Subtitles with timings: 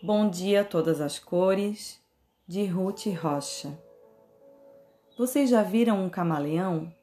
[0.00, 2.00] Bom dia todas as cores,
[2.46, 3.76] de Ruth Rocha.
[5.18, 6.94] Vocês já viram um camaleão?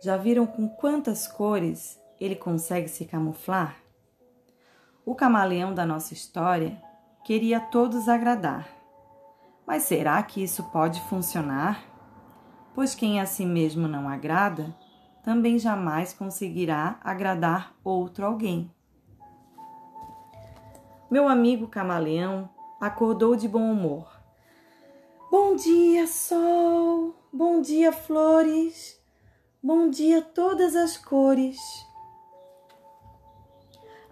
[0.00, 3.76] Já viram com quantas cores ele consegue se camuflar?
[5.04, 6.80] O camaleão da nossa história
[7.24, 8.68] queria a todos agradar.
[9.66, 11.82] Mas será que isso pode funcionar?
[12.72, 14.72] Pois quem a si mesmo não agrada,
[15.24, 18.70] também jamais conseguirá agradar outro alguém.
[21.10, 22.48] Meu amigo camaleão
[22.80, 24.08] acordou de bom humor.
[25.28, 27.16] Bom dia, sol!
[27.32, 28.96] Bom dia, flores!
[29.60, 31.58] Bom dia, todas as cores!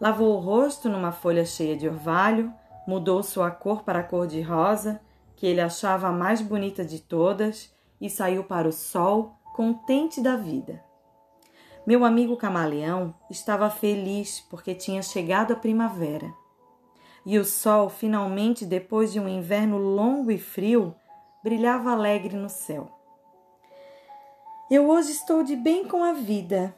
[0.00, 2.52] Lavou o rosto numa folha cheia de orvalho,
[2.84, 5.00] mudou sua cor para a cor de rosa,
[5.36, 10.34] que ele achava a mais bonita de todas, e saiu para o sol, contente da
[10.34, 10.82] vida.
[11.86, 16.34] Meu amigo camaleão estava feliz porque tinha chegado a primavera
[17.30, 20.94] e o sol, finalmente, depois de um inverno longo e frio,
[21.44, 22.90] brilhava alegre no céu.
[24.70, 26.74] Eu hoje estou de bem com a vida,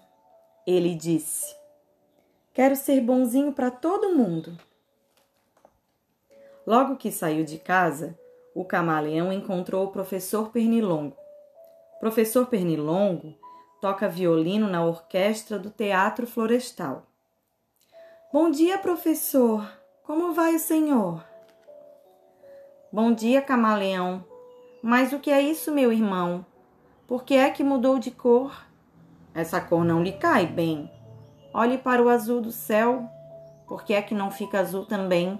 [0.67, 1.55] ele disse.
[2.53, 4.59] Quero ser bonzinho para todo mundo.
[6.67, 8.19] Logo que saiu de casa,
[8.53, 11.17] o camaleão encontrou o professor Pernilongo.
[12.01, 13.37] professor Pernilongo
[13.81, 17.07] toca violino na orquestra do Teatro Florestal.
[18.33, 19.80] Bom dia, professor,
[20.11, 21.25] como vai o senhor?
[22.93, 24.25] Bom dia, camaleão.
[24.83, 26.45] Mas o que é isso, meu irmão?
[27.07, 28.67] Por que é que mudou de cor?
[29.33, 30.91] Essa cor não lhe cai bem.
[31.55, 33.09] Olhe para o azul do céu.
[33.69, 35.39] Por que é que não fica azul também?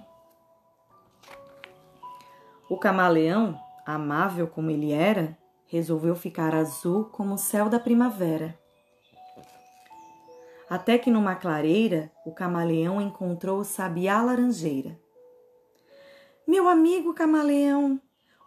[2.69, 8.57] O camaleão, amável como ele era, resolveu ficar azul como o céu da primavera.
[10.71, 14.97] Até que numa clareira o camaleão encontrou o sabiá laranjeira.
[16.47, 18.01] Meu amigo camaleão,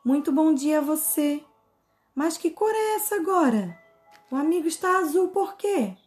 [0.06, 1.44] muito bom dia a você.
[2.16, 3.78] Mas que cor é essa agora?
[4.32, 5.98] O amigo está azul por quê?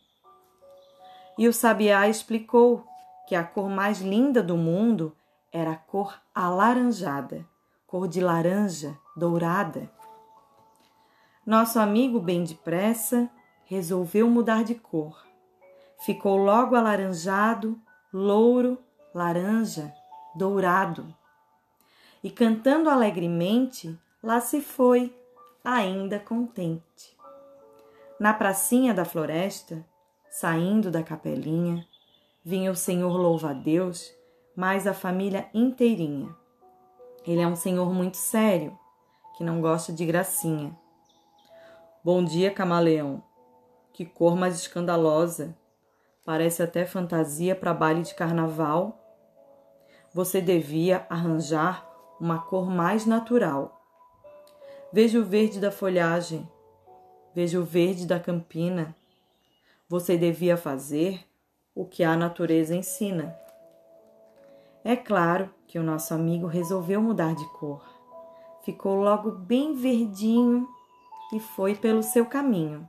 [1.37, 2.83] E o sabiá explicou
[3.29, 5.15] que a cor mais linda do mundo
[5.53, 7.47] era a cor alaranjada,
[7.87, 9.91] cor de laranja dourada.
[11.45, 13.31] Nosso amigo, bem depressa,
[13.67, 15.26] resolveu mudar de cor
[16.05, 17.81] ficou logo alaranjado,
[18.13, 18.79] louro,
[19.15, 19.93] laranja,
[20.35, 21.15] dourado.
[22.23, 25.17] E cantando alegremente, lá se foi,
[25.65, 27.17] ainda contente.
[28.19, 29.85] Na pracinha da floresta,
[30.31, 31.87] saindo da capelinha,
[32.45, 34.15] vinha o Senhor louva-a-Deus,
[34.57, 36.35] mais a família inteirinha.
[37.27, 38.79] Ele é um senhor muito sério,
[39.37, 40.75] que não gosta de gracinha.
[42.03, 43.23] Bom dia, camaleão.
[43.93, 45.57] Que cor mais escandalosa!
[46.27, 49.01] Parece até fantasia para baile de carnaval.
[50.13, 51.89] Você devia arranjar
[52.21, 53.81] uma cor mais natural.
[54.93, 56.49] Veja o verde da folhagem,
[57.33, 58.97] veja o verde da campina.
[59.89, 61.25] Você devia fazer
[61.73, 63.39] o que a natureza ensina.
[64.83, 67.85] É claro que o nosso amigo resolveu mudar de cor.
[68.65, 70.67] Ficou logo bem verdinho
[71.33, 72.89] e foi pelo seu caminho.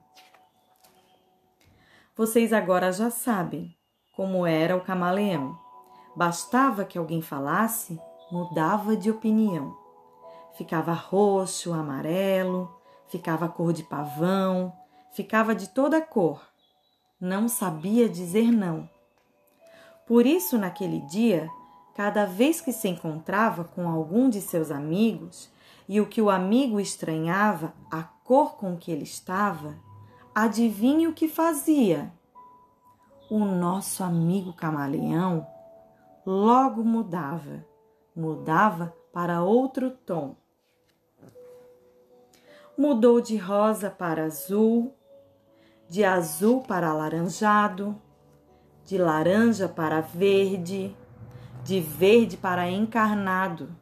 [2.18, 3.78] Vocês agora já sabem
[4.16, 5.56] como era o camaleão.
[6.16, 8.02] Bastava que alguém falasse,
[8.32, 9.78] mudava de opinião.
[10.58, 12.76] Ficava roxo, amarelo,
[13.08, 14.74] ficava cor de pavão,
[15.12, 16.42] ficava de toda cor.
[17.22, 18.90] Não sabia dizer não.
[20.08, 21.48] Por isso, naquele dia,
[21.96, 25.52] cada vez que se encontrava com algum de seus amigos
[25.88, 29.76] e o que o amigo estranhava a cor com que ele estava,
[30.40, 32.14] Adivinhe o que fazia?
[33.28, 35.48] O nosso amigo camaleão
[36.24, 37.66] logo mudava,
[38.16, 40.36] mudava para outro tom.
[42.78, 44.94] Mudou de rosa para azul,
[45.90, 48.00] de azul para alaranjado,
[48.86, 50.96] de laranja para verde,
[51.64, 53.76] de verde para encarnado.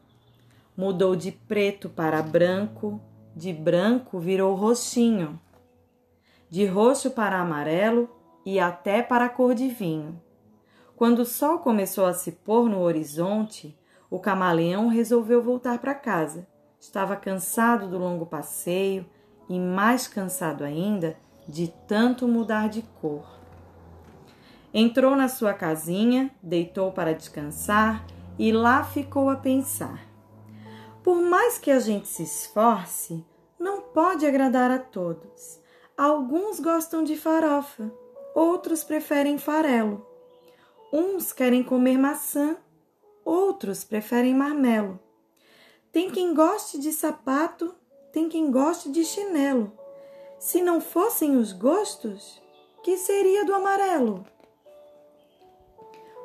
[0.77, 3.01] Mudou de preto para branco,
[3.35, 5.37] de branco virou roxinho
[6.55, 8.09] de roxo para amarelo
[8.45, 10.21] e até para a cor de vinho.
[10.95, 13.77] Quando o sol começou a se pôr no horizonte,
[14.09, 16.47] o camaleão resolveu voltar para casa.
[16.79, 19.05] Estava cansado do longo passeio
[19.49, 23.27] e mais cansado ainda de tanto mudar de cor.
[24.73, 28.05] Entrou na sua casinha, deitou para descansar
[28.39, 30.07] e lá ficou a pensar.
[31.03, 33.25] Por mais que a gente se esforce,
[33.59, 35.64] não pode agradar a todos.
[35.97, 37.89] Alguns gostam de farofa,
[38.33, 40.05] outros preferem farelo.
[40.91, 42.57] Uns querem comer maçã,
[43.23, 44.99] outros preferem marmelo.
[45.93, 47.73] Tem quem goste de sapato,
[48.11, 49.71] tem quem goste de chinelo.
[50.37, 52.41] Se não fossem os gostos,
[52.83, 54.25] que seria do amarelo?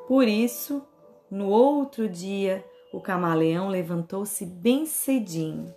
[0.08, 0.84] Por isso,
[1.30, 5.72] no outro dia, o camaleão levantou-se bem cedinho.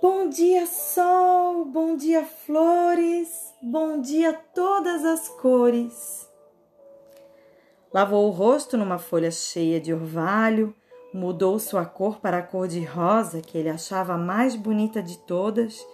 [0.00, 6.30] Bom dia, sol, bom dia, flores, bom dia, todas as cores.
[7.92, 10.72] Lavou o rosto numa folha cheia de orvalho,
[11.12, 15.18] mudou sua cor para a cor de rosa, que ele achava a mais bonita de
[15.18, 15.84] todas,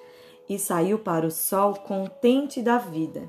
[0.50, 3.26] e saiu para o sol contente da vida.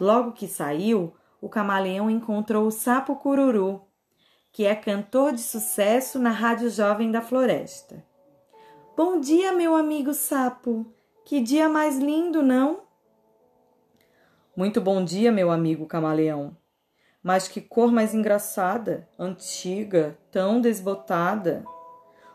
[0.00, 3.82] Logo que saiu, o camaleão encontrou o sapo cururu,
[4.50, 8.08] que é cantor de sucesso na Rádio Jovem da Floresta.
[8.96, 10.84] Bom dia, meu amigo sapo.
[11.24, 12.80] Que dia mais lindo, não?
[14.54, 16.56] Muito bom dia, meu amigo camaleão.
[17.22, 21.64] Mas que cor mais engraçada, antiga, tão desbotada.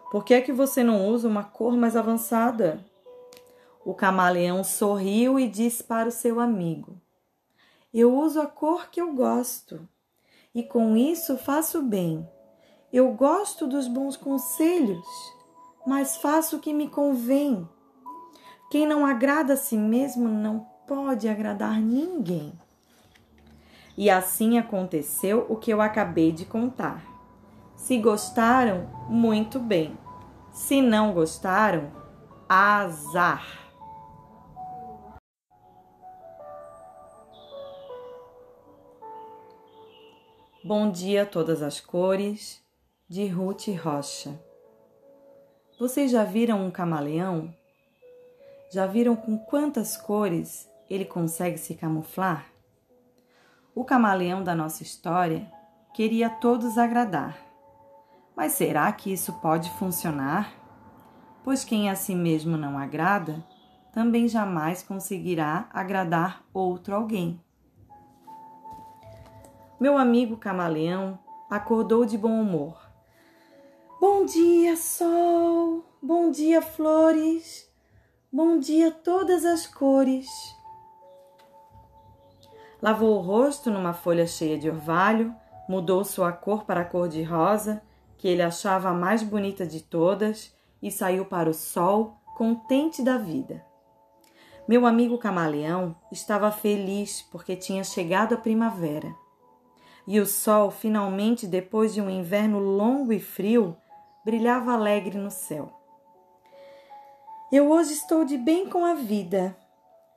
[0.09, 2.83] Por que é que você não usa uma cor mais avançada?
[3.83, 6.99] O camaleão sorriu e disse para o seu amigo:
[7.93, 9.87] Eu uso a cor que eu gosto
[10.53, 12.27] e com isso faço bem.
[12.93, 15.05] Eu gosto dos bons conselhos,
[15.85, 17.67] mas faço o que me convém.
[18.69, 22.53] Quem não agrada a si mesmo não pode agradar ninguém.
[23.97, 27.03] E assim aconteceu o que eu acabei de contar.
[27.75, 29.97] Se gostaram, muito bem.
[30.51, 31.91] Se não gostaram,
[32.49, 33.65] azar.
[40.63, 42.59] Bom dia a todas as cores,
[43.07, 44.44] de Ruth Rocha.
[45.77, 47.53] Vocês já viram um camaleão?
[48.71, 52.45] Já viram com quantas cores ele consegue se camuflar?
[53.75, 55.51] O camaleão da nossa história
[55.93, 57.37] queria todos agradar.
[58.37, 60.53] Mas será que isso pode funcionar?
[61.43, 63.43] Pois quem a si mesmo não agrada,
[63.91, 67.37] também jamais conseguirá agradar outro alguém.
[69.77, 71.19] Meu amigo camaleão
[71.49, 72.84] acordou de bom humor.
[73.99, 75.85] Bom dia, sol!
[76.01, 77.71] Bom dia, flores!
[78.31, 80.27] Bom dia, todas as cores!
[82.81, 85.33] Lavou o rosto numa folha cheia de orvalho,
[85.69, 87.81] mudou sua cor para a cor de rosa,
[88.17, 93.17] que ele achava a mais bonita de todas, e saiu para o sol, contente da
[93.17, 93.65] vida.
[94.67, 99.15] Meu amigo camaleão estava feliz porque tinha chegado a primavera
[100.07, 103.75] e o sol, finalmente, depois de um inverno longo e frio,
[104.25, 105.71] brilhava alegre no céu.
[107.51, 109.55] Eu hoje estou de bem com a vida,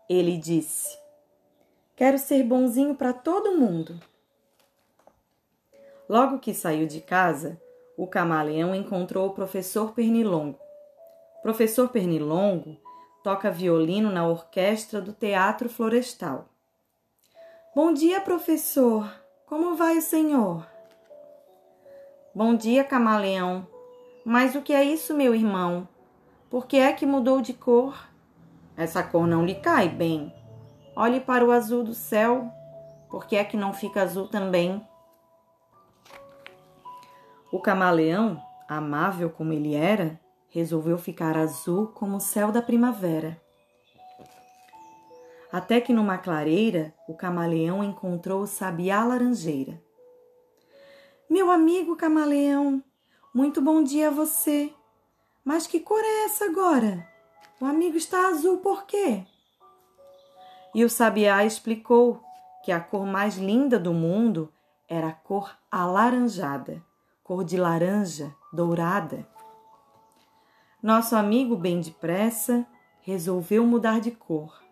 [0.08, 0.98] ele disse.
[1.94, 4.00] Quero ser bonzinho para todo mundo.
[6.08, 7.60] Logo que saiu de casa,
[7.98, 10.58] o camaleão encontrou o professor Pernilongo.
[11.42, 12.78] Professor Pernilongo
[13.22, 16.48] toca violino na orquestra do Teatro Florestal.
[17.74, 19.12] Bom dia, professor,
[19.44, 20.66] como vai o senhor?
[22.34, 23.66] Bom dia, camaleão.
[24.30, 25.88] Mas o que é isso, meu irmão?
[26.50, 28.10] Por que é que mudou de cor?
[28.76, 30.30] Essa cor não lhe cai bem.
[30.94, 32.46] Olhe para o azul do céu.
[33.08, 34.86] Por que é que não fica azul também?
[37.50, 40.20] O camaleão, amável como ele era,
[40.50, 43.40] resolveu ficar azul como o céu da primavera.
[45.50, 49.82] Até que numa clareira o camaleão encontrou o sabiá laranjeira.
[51.30, 52.84] Meu amigo camaleão,
[53.34, 54.72] muito bom dia a você.
[55.44, 57.06] Mas que cor é essa agora?
[57.60, 59.24] O amigo está azul por quê?
[60.74, 62.22] E o sabiá explicou
[62.64, 64.52] que a cor mais linda do mundo
[64.88, 66.84] era a cor alaranjada,
[67.22, 69.26] cor de laranja dourada.
[70.82, 72.66] Nosso amigo, bem depressa,
[73.00, 74.68] resolveu mudar de cor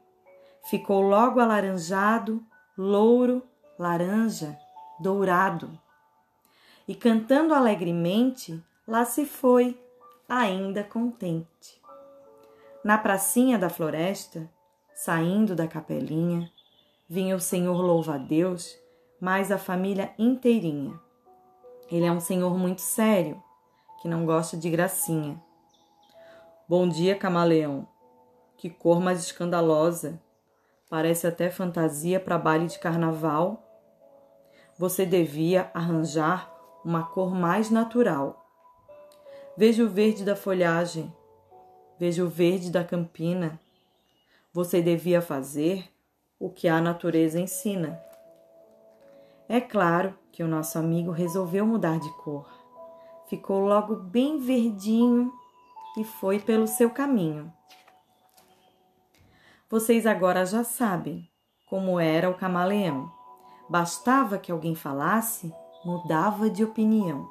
[0.67, 2.45] ficou logo alaranjado,
[2.77, 3.43] louro,
[3.79, 4.59] laranja,
[5.01, 5.79] dourado.
[6.89, 9.77] E cantando alegremente, lá se foi,
[10.29, 11.83] ainda contente.
[12.85, 14.49] Na pracinha da floresta,
[14.95, 16.49] saindo da capelinha,
[17.09, 18.79] vinha o Senhor louva-a-Deus,
[19.21, 20.99] mais a família inteirinha.
[21.91, 23.43] Ele é um senhor muito sério,
[24.01, 25.41] que não gosta de gracinha.
[26.69, 27.89] Bom dia, camaleão.
[28.57, 30.21] Que cor mais escandalosa!
[30.89, 33.63] Parece até fantasia para baile de carnaval.
[34.79, 36.56] Você devia arranjar
[36.87, 38.49] uma cor mais natural.
[39.57, 41.13] Veja o verde da folhagem,
[41.99, 43.61] veja o verde da campina.
[44.53, 45.91] Você devia fazer
[46.39, 48.01] o que a natureza ensina.
[49.49, 52.49] É claro que o nosso amigo resolveu mudar de cor.
[53.29, 55.33] ficou logo bem verdinho
[55.99, 57.53] e foi pelo seu caminho.
[59.69, 61.29] Vocês agora já sabem
[61.69, 63.11] como era o camaleão.
[63.69, 65.53] Bastava que alguém falasse,
[65.87, 67.31] mudava de opinião.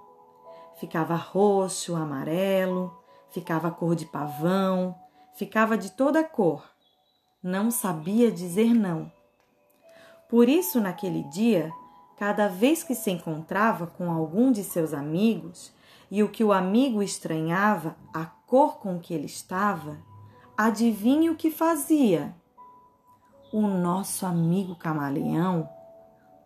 [0.80, 2.98] Ficava roxo, amarelo,
[3.30, 4.96] ficava cor de pavão,
[5.34, 6.64] ficava de toda cor.
[7.44, 9.12] Não sabia dizer não.
[10.30, 11.70] Por isso, naquele dia,
[12.18, 15.74] cada vez que se encontrava com algum de seus amigos
[16.10, 19.98] e o que o amigo estranhava a cor com que ele estava,
[20.58, 22.34] adivinhe o que fazia?
[23.52, 25.70] O nosso amigo camaleão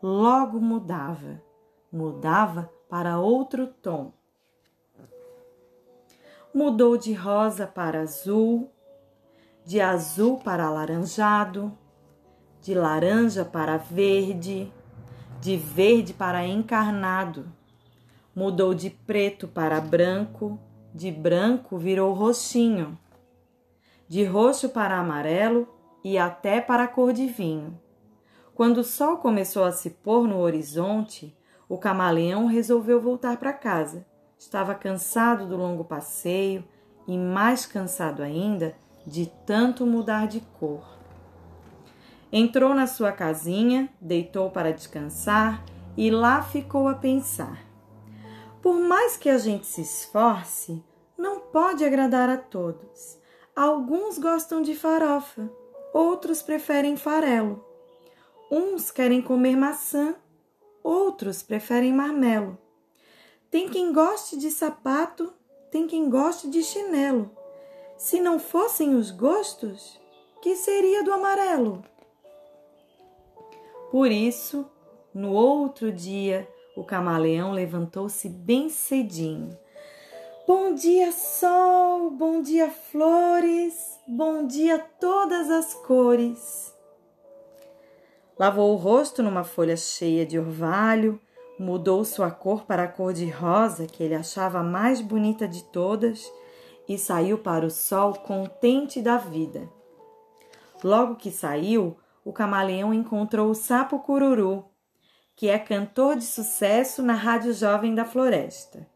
[0.01, 1.41] logo mudava,
[1.91, 4.13] mudava para outro tom.
[6.53, 8.72] Mudou de rosa para azul,
[9.65, 11.77] de azul para alaranjado,
[12.62, 14.72] de laranja para verde,
[15.39, 17.46] de verde para encarnado.
[18.36, 20.60] Mudou de preto para branco,
[20.93, 22.98] de branco virou roxinho,
[24.08, 25.67] de roxo para amarelo
[26.03, 27.79] e até para cor de vinho.
[28.55, 31.36] Quando o sol começou a se pôr no horizonte,
[31.69, 34.03] o camaleão resolveu voltar para casa.
[34.38, 36.63] Estava cansado do longo passeio
[37.07, 40.97] e mais cansado ainda de tanto mudar de cor.
[42.31, 45.63] Entrou na sua casinha, deitou para descansar
[45.95, 47.63] e lá ficou a pensar.
[48.61, 50.83] Por mais que a gente se esforce,
[51.17, 53.19] não pode agradar a todos.
[53.55, 55.49] Alguns gostam de farofa,
[55.93, 57.63] outros preferem farelo.
[58.51, 60.15] Uns querem comer maçã,
[60.83, 62.57] outros preferem marmelo.
[63.50, 65.33] Tem quem goste de sapato,
[65.71, 67.31] tem quem goste de chinelo.
[67.98, 70.00] Se não fossem os gostos,
[70.41, 71.83] que seria do amarelo?
[73.91, 74.65] Por isso,
[75.13, 79.57] no outro dia, o camaleão levantou-se bem cedinho.
[80.48, 86.74] Bom dia, sol, bom dia, flores, bom dia, todas as cores.
[88.39, 91.19] Lavou o rosto numa folha cheia de orvalho,
[91.60, 95.62] mudou sua cor para a cor de rosa, que ele achava a mais bonita de
[95.65, 96.31] todas,
[96.88, 99.69] e saiu para o sol contente da vida.
[100.81, 104.63] Logo que saiu, o camaleão encontrou o sapo cururu,
[105.36, 108.88] que é cantor de sucesso na Rádio Jovem da Floresta.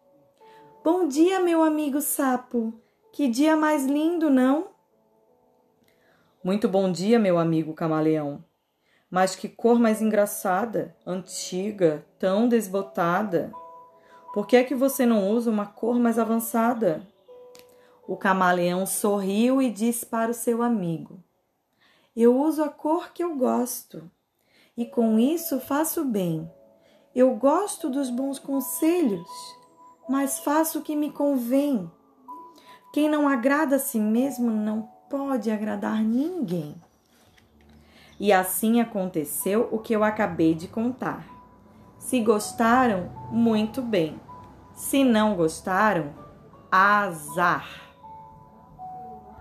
[0.81, 2.73] Bom dia, meu amigo sapo.
[3.11, 4.69] Que dia mais lindo, não?
[6.41, 8.43] Muito bom dia, meu amigo camaleão.
[9.13, 13.53] Mas que cor mais engraçada, antiga, tão desbotada.
[14.33, 17.05] Por que é que você não usa uma cor mais avançada?
[18.07, 21.19] O camaleão sorriu e disse para o seu amigo:
[22.15, 24.09] Eu uso a cor que eu gosto,
[24.75, 26.51] e com isso faço bem.
[27.13, 29.29] Eu gosto dos bons conselhos,
[30.09, 31.87] mas faço o que me convém.
[32.91, 36.81] Quem não agrada a si mesmo não pode agradar ninguém.
[38.23, 41.25] E assim aconteceu o que eu acabei de contar.
[41.99, 44.17] Se gostaram, muito bem.
[44.73, 46.13] Se não gostaram,
[46.71, 47.82] azar.